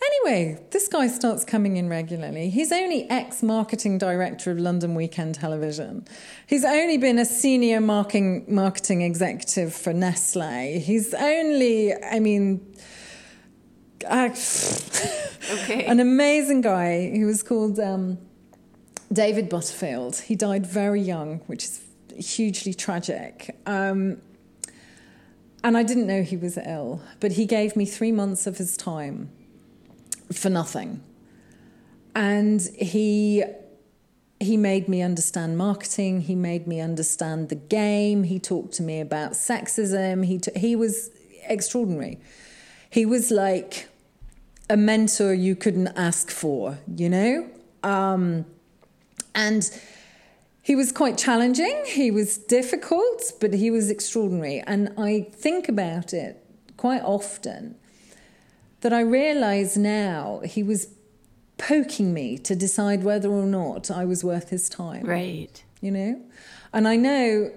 [0.03, 2.49] Anyway, this guy starts coming in regularly.
[2.49, 6.07] He's only ex marketing director of London Weekend Television.
[6.47, 10.81] He's only been a senior marketing, marketing executive for Nestle.
[10.81, 12.75] He's only, I mean,
[14.09, 14.31] uh,
[15.53, 15.85] okay.
[15.85, 17.11] an amazing guy.
[17.11, 18.17] He was called um,
[19.13, 20.17] David Butterfield.
[20.17, 21.83] He died very young, which is
[22.17, 23.55] hugely tragic.
[23.67, 24.23] Um,
[25.63, 28.79] and I didn't know he was ill, but he gave me three months of his
[28.79, 29.31] time
[30.33, 31.03] for nothing.
[32.15, 33.45] And he
[34.41, 36.23] he made me understand marketing.
[36.23, 38.25] He made me understand the game.
[38.25, 40.25] He talked to me about sexism.
[40.25, 41.11] He t- he was
[41.47, 42.19] extraordinary.
[42.89, 43.89] He was like
[44.71, 47.49] a mentor you couldn't ask for, you know.
[47.83, 48.47] Um,
[49.35, 49.71] and
[50.63, 51.85] he was quite challenging.
[51.87, 54.61] He was difficult, but he was extraordinary.
[54.67, 56.43] And I think about it
[56.77, 57.77] quite often
[58.81, 60.89] that I realize now he was
[61.59, 65.05] poking me to decide whether or not I was worth his time.
[65.05, 65.63] Right.
[65.81, 66.21] You know?
[66.73, 67.51] And I know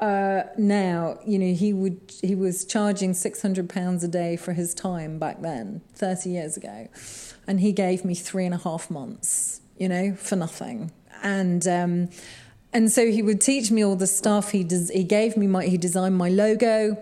[0.00, 4.52] uh, now, you know, he would he was charging six hundred pounds a day for
[4.52, 6.88] his time back then, thirty years ago,
[7.46, 10.90] and he gave me three and a half months, you know, for nothing.
[11.22, 12.08] And um,
[12.72, 14.50] and so he would teach me all the stuff.
[14.50, 14.90] He does.
[14.90, 15.66] He gave me my.
[15.66, 16.96] He designed my logo.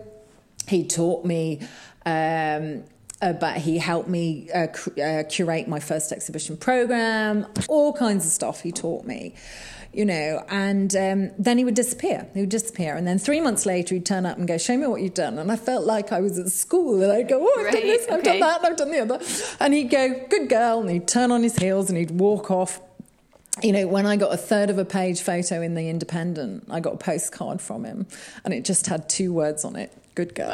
[0.68, 1.60] He taught me.
[2.04, 2.84] Um,
[3.22, 8.24] uh, but he helped me uh, cu- uh, curate my first exhibition program, all kinds
[8.24, 9.34] of stuff he taught me,
[9.92, 10.42] you know.
[10.48, 12.26] And um, then he would disappear.
[12.32, 12.94] He would disappear.
[12.96, 15.38] And then three months later, he'd turn up and go, Show me what you've done.
[15.38, 17.02] And I felt like I was at school.
[17.02, 19.00] And I'd go, Oh, I've Right, done this, I've done that, and I've done the
[19.00, 19.20] other.
[19.60, 20.80] And he'd go, Good girl.
[20.80, 22.80] And he'd turn on his heels and he'd walk off.
[23.62, 26.80] You know, when I got a third of a page photo in The Independent, I
[26.80, 28.06] got a postcard from him
[28.44, 30.50] and it just had two words on it Good girl.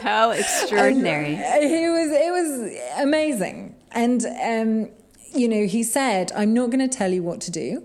[0.00, 1.34] How extraordinary.
[1.34, 3.74] And he was it was amazing.
[3.92, 4.88] And um,
[5.34, 7.84] you know, he said, I'm not gonna tell you what to do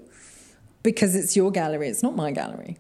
[0.81, 2.77] because it's your gallery, it's not my gallery.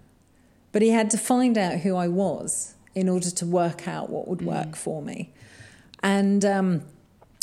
[0.71, 4.29] But he had to find out who I was in order to work out what
[4.29, 5.33] would work for me.
[6.01, 6.83] And um,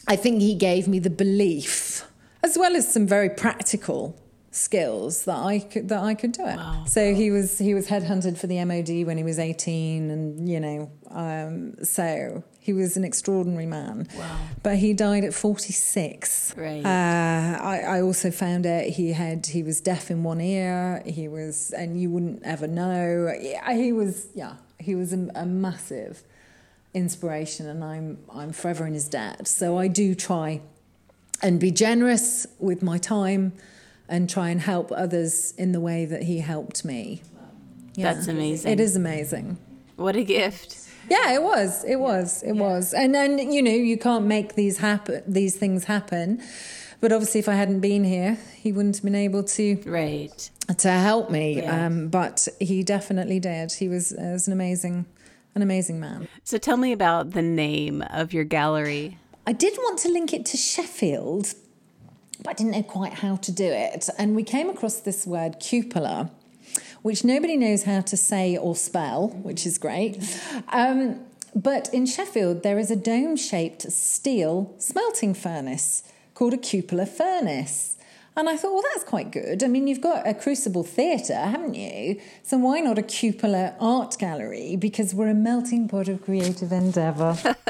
[0.07, 2.07] I think he gave me the belief,
[2.43, 4.19] as well as some very practical
[4.59, 6.59] skills that I could that I could do it.
[6.88, 10.61] So he was he was headhunted for the MOD when he was 18 and you
[10.61, 14.09] know um, so he was an extraordinary man.
[14.14, 14.38] Wow.
[14.62, 16.55] But he died at 46.
[16.57, 16.85] Right.
[16.85, 21.03] Uh, I, I also found out he had he was deaf in one ear.
[21.07, 23.33] He was and you wouldn't ever know.
[23.73, 26.23] He was yeah, he was a, a massive
[26.92, 29.49] inspiration and I'm I'm forever in his debt.
[29.49, 30.61] So I do try
[31.42, 33.53] and be generous with my time
[34.09, 37.23] and try and help others in the way that he helped me.
[37.94, 38.14] Yeah.
[38.14, 38.71] That's amazing.
[38.73, 39.59] It is amazing.
[39.97, 40.77] What a gift.
[41.11, 41.85] Yeah, it was.
[41.85, 42.42] It was.
[42.42, 42.92] It was.
[42.94, 45.23] And then you know you can't make these happen.
[45.27, 46.40] These things happen.
[47.01, 50.51] But obviously, if I hadn't been here, he wouldn't have been able to Right.
[50.79, 51.59] to help me.
[51.59, 51.87] Yeah.
[51.87, 53.73] Um, but he definitely did.
[53.73, 55.07] He was, uh, was an amazing,
[55.55, 56.27] an amazing man.
[56.44, 59.16] So tell me about the name of your gallery.
[59.47, 61.55] I did want to link it to Sheffield,
[62.42, 64.09] but I didn't know quite how to do it.
[64.18, 66.31] And we came across this word cupola,
[67.03, 70.22] which nobody knows how to say or spell, which is great.
[70.68, 71.20] Um,
[71.55, 76.03] but in Sheffield, there is a dome shaped steel smelting furnace
[76.35, 77.96] called a cupola furnace.
[78.37, 79.64] And I thought, well, that's quite good.
[79.64, 82.20] I mean, you've got a Crucible Theatre, haven't you?
[82.44, 84.77] So why not a cupola art gallery?
[84.77, 87.37] Because we're a melting pot of creative endeavour.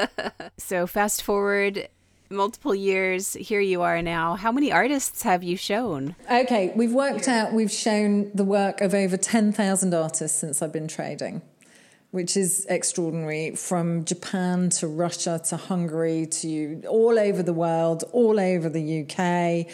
[0.59, 1.87] So fast forward
[2.29, 4.35] multiple years, here you are now.
[4.35, 6.15] How many artists have you shown?
[6.31, 10.87] Okay, we've worked out, we've shown the work of over 10,000 artists since I've been
[10.87, 11.41] trading,
[12.11, 13.55] which is extraordinary.
[13.55, 19.67] From Japan to Russia to Hungary to all over the world, all over the UK.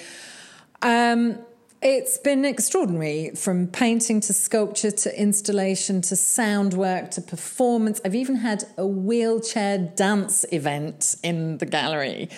[0.81, 1.39] Um,
[1.85, 8.01] it's been extraordinary from painting to sculpture to installation to sound work to performance.
[8.03, 12.29] I've even had a wheelchair dance event in the gallery.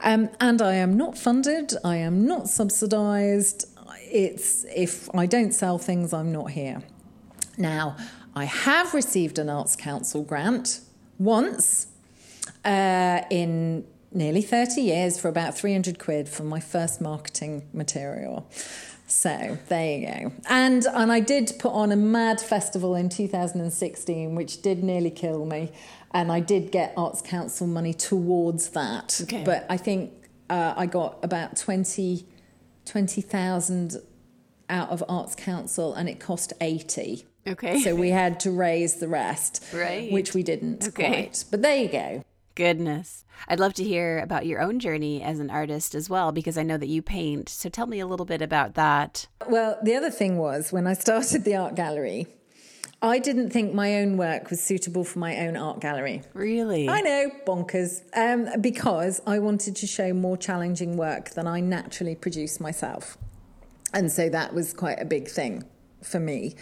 [0.00, 3.66] Um, and I am not funded, I am not subsidized.
[4.10, 6.82] It's if I don't sell things, I'm not here.
[7.56, 7.96] Now,
[8.34, 10.80] I have received an Arts Council grant
[11.20, 11.86] once
[12.64, 18.50] uh, in nearly 30 years for about 300 quid for my first marketing material.
[19.06, 20.32] So there you go.
[20.48, 25.46] And and I did put on a mad festival in 2016, which did nearly kill
[25.46, 25.70] me.
[26.12, 29.20] And I did get Arts Council money towards that.
[29.22, 29.44] Okay.
[29.44, 30.12] But I think
[30.50, 32.26] uh, I got about 20
[32.84, 33.96] 20,000
[34.68, 37.26] out of Arts Council and it cost 80.
[37.46, 37.80] Okay.
[37.80, 39.64] So we had to raise the rest.
[39.72, 40.10] Right.
[40.10, 41.08] Which we didn't Okay.
[41.08, 41.44] quite.
[41.50, 42.24] But there you go.
[42.56, 43.24] Goodness.
[43.48, 46.62] I'd love to hear about your own journey as an artist as well, because I
[46.62, 47.50] know that you paint.
[47.50, 49.28] So tell me a little bit about that.
[49.46, 52.26] Well, the other thing was when I started the art gallery,
[53.02, 56.22] I didn't think my own work was suitable for my own art gallery.
[56.32, 56.88] Really?
[56.88, 58.00] I know, bonkers.
[58.16, 63.18] Um, because I wanted to show more challenging work than I naturally produce myself.
[63.92, 65.64] And so that was quite a big thing
[66.02, 66.56] for me.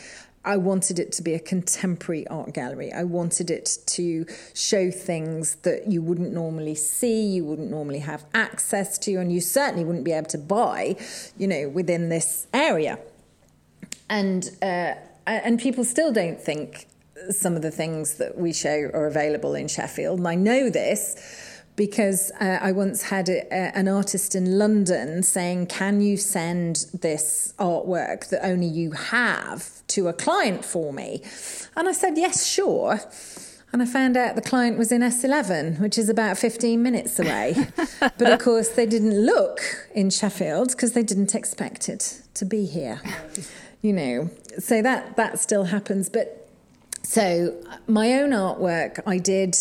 [0.45, 2.93] I wanted it to be a contemporary art gallery.
[2.93, 8.25] I wanted it to show things that you wouldn't normally see, you wouldn't normally have
[8.35, 10.97] access to, and you certainly wouldn't be able to buy,
[11.39, 12.99] you know, within this area.
[14.09, 14.95] And uh,
[15.27, 16.87] and people still don't think
[17.31, 20.19] some of the things that we show are available in Sheffield.
[20.19, 25.23] And I know this because uh, I once had a, a, an artist in London
[25.23, 31.23] saying, Can you send this artwork that only you have to a client for me?
[31.77, 33.01] And I said, Yes, sure.
[33.73, 37.57] And I found out the client was in S11, which is about 15 minutes away.
[38.01, 39.61] but of course, they didn't look
[39.93, 43.01] in Sheffield because they didn't expect it to be here.
[43.83, 46.09] You know, so that that still happens.
[46.09, 46.49] But
[47.03, 49.57] so my own artwork, I did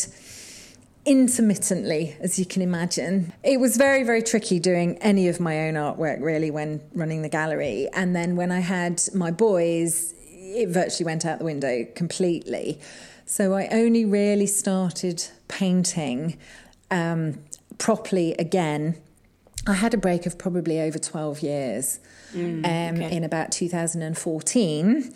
[1.05, 3.33] intermittently, as you can imagine.
[3.43, 7.29] It was very, very tricky doing any of my own artwork really when running the
[7.29, 7.89] gallery.
[7.93, 12.79] And then when I had my boys, it virtually went out the window completely.
[13.25, 16.37] So I only really started painting
[16.91, 17.39] um,
[17.77, 18.95] properly again.
[19.65, 21.99] I had a break of probably over 12 years
[22.35, 23.15] um, okay.
[23.15, 25.13] in about 2014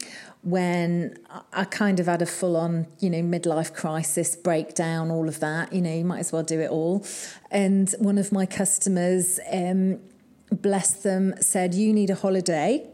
[0.47, 1.13] when
[1.51, 5.73] I kind of had a full on, you know, midlife crisis, breakdown, all of that.
[5.73, 7.05] You know, you might as well do it all.
[7.51, 9.99] And one of my customers, um,
[10.49, 12.87] bless them, said, You need a holiday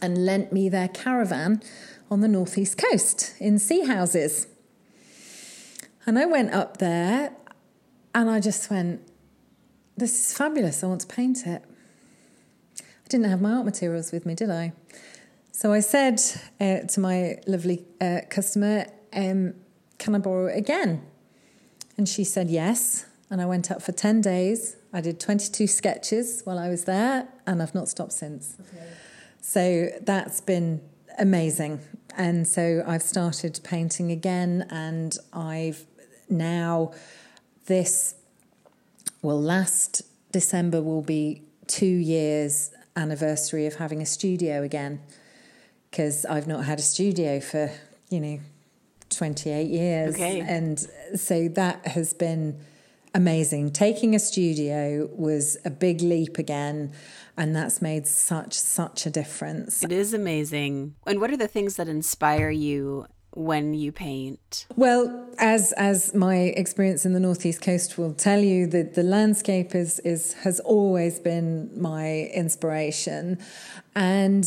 [0.00, 1.60] and lent me their caravan
[2.12, 4.46] on the northeast coast in Seahouses.
[6.06, 7.32] And I went up there
[8.14, 9.00] and I just went,
[9.96, 10.84] This is fabulous.
[10.84, 11.64] I want to paint it.
[12.78, 14.74] I didn't have my art materials with me, did I?
[15.62, 16.20] So I said
[16.60, 19.54] uh, to my lovely uh, customer, um,
[19.96, 21.06] Can I borrow it again?
[21.96, 23.06] And she said yes.
[23.30, 24.74] And I went up for 10 days.
[24.92, 28.56] I did 22 sketches while I was there, and I've not stopped since.
[29.40, 30.80] So that's been
[31.16, 31.78] amazing.
[32.16, 35.86] And so I've started painting again, and I've
[36.28, 36.90] now,
[37.66, 38.16] this,
[39.22, 44.98] well, last December will be two years anniversary of having a studio again
[45.92, 47.70] because I've not had a studio for,
[48.08, 48.40] you know,
[49.10, 50.14] 28 years.
[50.14, 50.40] Okay.
[50.40, 50.80] And
[51.14, 52.58] so that has been
[53.14, 53.72] amazing.
[53.72, 56.92] Taking a studio was a big leap again,
[57.36, 59.84] and that's made such, such a difference.
[59.84, 60.94] It is amazing.
[61.06, 64.66] And what are the things that inspire you when you paint?
[64.76, 69.74] Well, as as my experience in the northeast coast will tell you, that the landscape
[69.74, 73.38] is is has always been my inspiration,
[73.94, 74.46] and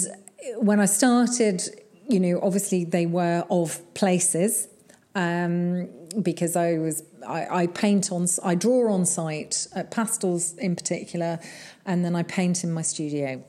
[0.58, 1.62] when I started,
[2.10, 4.68] you know, obviously they were of places.
[5.16, 5.90] Um,
[6.22, 11.40] because I was, I, I paint on, I draw on site, uh, pastels in particular,
[11.86, 13.44] and then I paint in my studio.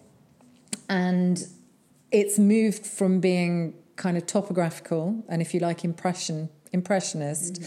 [0.88, 1.44] And
[2.12, 7.62] it's moved from being kind of topographical and, if you like, impression impressionist,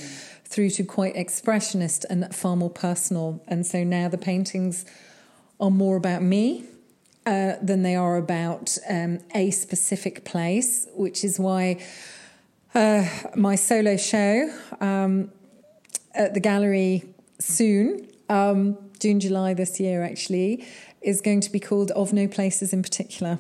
[0.46, 3.44] through to quite expressionist and far more personal.
[3.48, 4.86] And so now the paintings
[5.60, 6.66] are more about me
[7.26, 11.84] uh, than they are about um, a specific place, which is why
[12.74, 15.32] uh, my solo show um,
[16.14, 17.04] at the gallery
[17.40, 20.66] soon, um, June, July this year actually,
[21.02, 23.40] is going to be called Of No Places in Particular.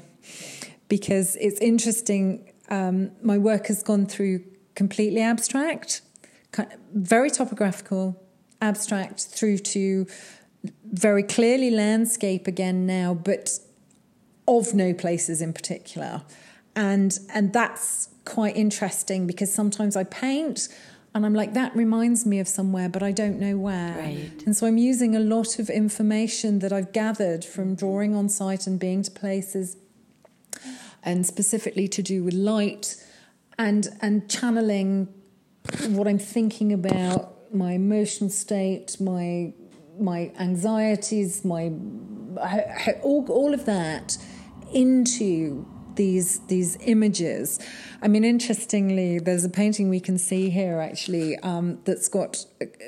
[0.88, 4.44] Because it's interesting, um, my work has gone through
[4.76, 6.02] completely abstract,
[6.94, 8.22] very topographical,
[8.62, 10.08] abstract, through to
[10.92, 13.60] very clearly landscape again now, but
[14.50, 16.24] of no places in particular.
[16.76, 20.68] And and that's quite interesting because sometimes I paint
[21.16, 23.98] and I'm like, that reminds me of somewhere, but I don't know where.
[23.98, 24.44] Right.
[24.46, 28.68] And so I'm using a lot of information that I've gathered from drawing on site
[28.68, 29.76] and being to places
[31.04, 32.96] and specifically to do with light
[33.58, 35.08] and and channeling
[35.88, 39.54] what I'm thinking about, my emotional state, my
[40.00, 41.72] my anxieties, my
[43.02, 44.18] all, all of that
[44.74, 45.66] into
[45.96, 47.60] these these images.
[48.02, 52.46] I mean, interestingly, there's a painting we can see here actually um, that's got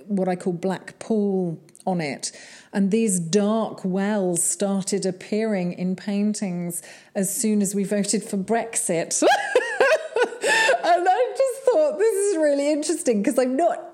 [0.07, 2.31] what I call black pool on it.
[2.73, 6.81] And these dark wells started appearing in paintings
[7.15, 9.21] as soon as we voted for Brexit.
[9.23, 9.29] and
[11.09, 13.90] I just thought this is really interesting because I'm not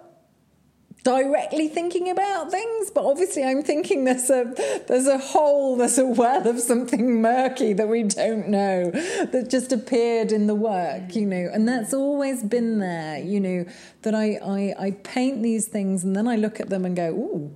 [1.08, 4.53] directly thinking about things, but obviously I'm thinking there's a
[4.89, 9.72] there's a hole, there's a well of something murky that we don't know that just
[9.72, 13.66] appeared in the work, you know, and that's always been there, you know,
[14.01, 17.08] that I I, I paint these things and then I look at them and go,
[17.12, 17.55] ooh,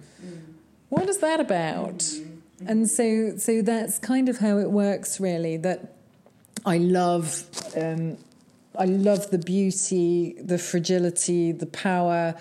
[0.88, 2.10] what is that about?
[2.66, 5.58] And so so that's kind of how it works really.
[5.58, 5.95] That
[6.66, 7.43] I love
[7.76, 8.18] um,
[8.80, 12.36] I love the beauty, the fragility, the power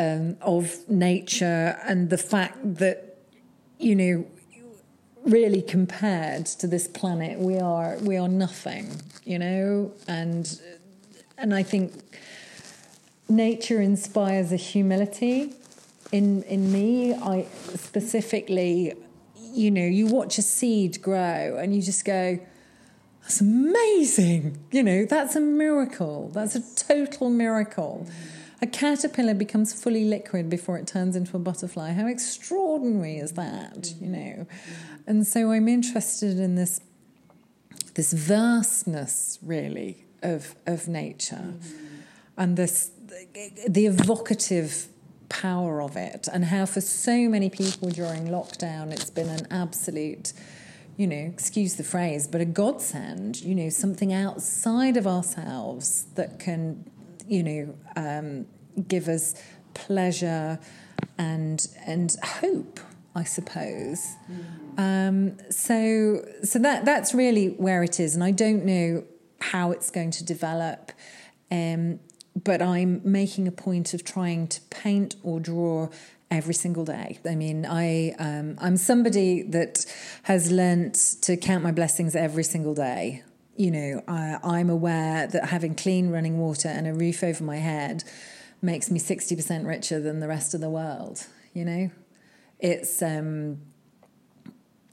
[0.00, 3.18] um, of nature and the fact that,
[3.78, 4.26] you know,
[5.24, 8.86] really compared to this planet, we are we are nothing,
[9.24, 10.60] you know, and
[11.36, 11.92] and I think
[13.28, 15.54] nature inspires a humility
[16.12, 17.14] in in me.
[17.14, 18.94] I specifically,
[19.52, 22.38] you know, you watch a seed grow and you just go.
[23.22, 24.58] That's amazing.
[24.72, 26.30] You know, that's a miracle.
[26.32, 28.06] That's a total miracle.
[28.06, 31.92] Mm-hmm a caterpillar becomes fully liquid before it turns into a butterfly.
[31.92, 34.46] How extraordinary is that, you know?
[35.06, 36.80] And so I'm interested in this
[37.94, 41.54] this vastness really of of nature
[42.36, 42.90] and this
[43.66, 44.86] the evocative
[45.28, 50.32] power of it and how for so many people during lockdown it's been an absolute
[50.96, 56.38] you know, excuse the phrase, but a godsend, you know, something outside of ourselves that
[56.38, 56.89] can
[57.30, 58.46] you know, um,
[58.88, 59.40] give us
[59.72, 60.58] pleasure
[61.16, 62.80] and and hope,
[63.14, 64.16] I suppose.
[64.76, 64.78] Mm.
[64.78, 69.04] Um, so so that that's really where it is, and I don't know
[69.40, 70.92] how it's going to develop.
[71.50, 72.00] Um,
[72.44, 75.88] but I'm making a point of trying to paint or draw
[76.30, 77.18] every single day.
[77.28, 79.86] I mean, I um, I'm somebody that
[80.24, 83.22] has learnt to count my blessings every single day
[83.60, 87.58] you know, I, I'm aware that having clean running water and a roof over my
[87.58, 88.04] head
[88.62, 91.90] makes me 60% richer than the rest of the world, you know?
[92.58, 93.60] It's, um,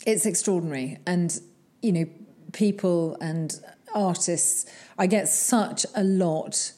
[0.06, 0.98] it's extraordinary.
[1.08, 1.40] And,
[1.82, 2.06] you know,
[2.52, 3.58] people and
[3.96, 4.66] artists,
[4.98, 6.74] I get such a lot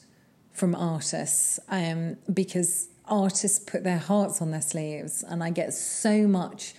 [0.52, 6.28] from artists um, because artists put their hearts on their sleeves and I get so
[6.28, 6.72] much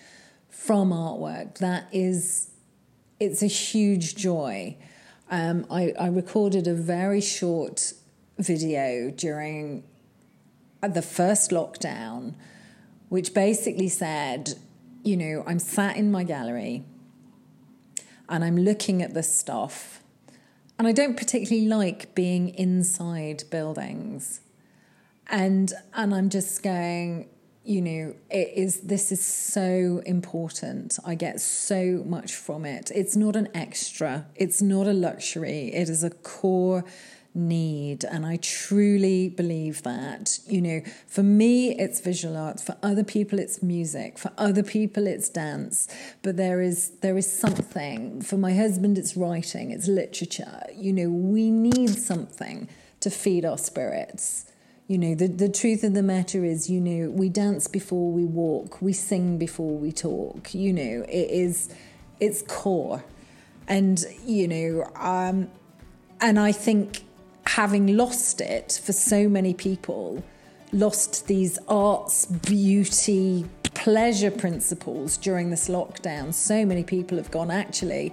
[0.48, 2.52] from artwork that is,
[3.20, 4.78] it's a huge joy.
[5.32, 7.94] Um, I, I recorded a very short
[8.38, 9.86] video during
[10.82, 12.34] the first lockdown,
[13.08, 14.56] which basically said,
[15.04, 16.84] you know, I'm sat in my gallery
[18.28, 20.04] and I'm looking at this stuff,
[20.78, 24.42] and I don't particularly like being inside buildings.
[25.28, 27.30] And and I'm just going,
[27.64, 30.98] you know it is this is so important.
[31.06, 32.92] I get so much from it.
[32.94, 34.26] It's not an extra.
[34.36, 35.74] It's not a luxury.
[35.74, 36.84] It is a core
[37.34, 38.04] need.
[38.04, 40.40] And i truly believe that.
[40.48, 44.18] You know for me it's visual arts for other people it's music.
[44.18, 45.88] For other people it's dance.
[46.24, 48.22] But there is there is something.
[48.22, 49.70] For my husband it's writing.
[49.72, 50.64] It's literature.
[50.76, 52.68] You know we need something
[53.02, 54.51] to feed our spirits
[54.92, 58.26] you know, the, the truth of the matter is, you know, we dance before we
[58.26, 61.74] walk, we sing before we talk, you know, it is,
[62.20, 63.02] it's core.
[63.70, 65.50] And, you know, um,
[66.20, 67.06] and I think
[67.46, 70.22] having lost it for so many people,
[70.74, 78.12] lost these arts, beauty, pleasure principles during this lockdown, so many people have gone, actually,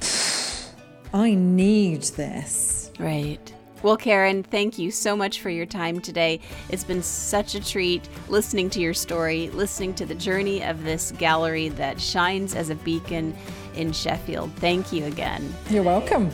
[1.12, 2.92] I need this.
[3.00, 3.52] Right.
[3.80, 6.40] Well, Karen, thank you so much for your time today.
[6.68, 11.12] It's been such a treat listening to your story, listening to the journey of this
[11.12, 13.36] gallery that shines as a beacon
[13.76, 14.52] in Sheffield.
[14.56, 15.54] Thank you again.
[15.70, 16.30] You're welcome.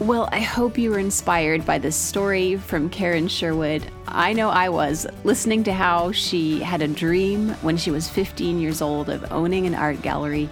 [0.00, 3.82] Well, I hope you were inspired by this story from Karen Sherwood.
[4.06, 8.60] I know I was, listening to how she had a dream when she was 15
[8.60, 10.48] years old of owning an art gallery.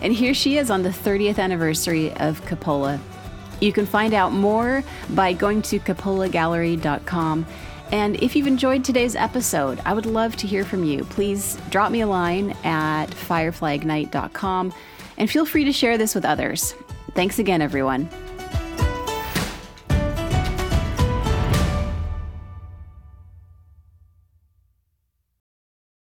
[0.00, 2.98] And here she is on the 30th anniversary of Cupola.
[3.60, 7.46] You can find out more by going to cupolagallery.com.
[7.92, 11.04] And if you've enjoyed today's episode, I would love to hear from you.
[11.04, 14.72] Please drop me a line at fireflyignite.com
[15.18, 16.74] and feel free to share this with others.
[17.14, 18.08] Thanks again, everyone.